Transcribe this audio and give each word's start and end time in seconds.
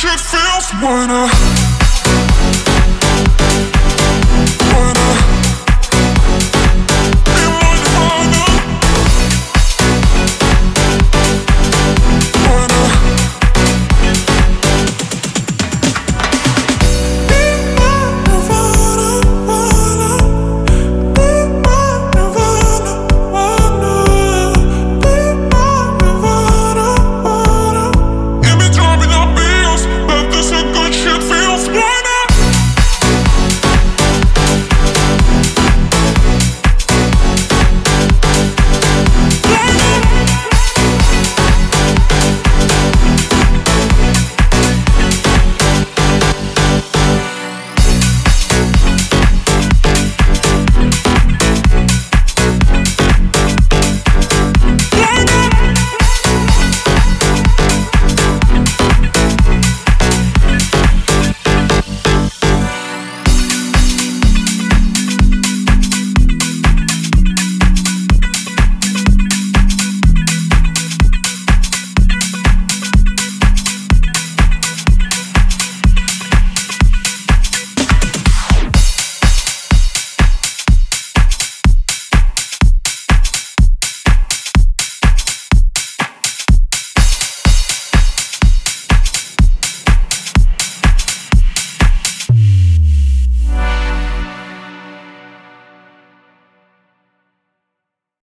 She 0.00 0.06
feels 0.06 0.70
when 0.80 1.10
I 1.10 1.67